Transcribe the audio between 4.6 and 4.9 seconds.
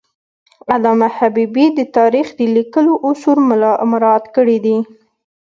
دي.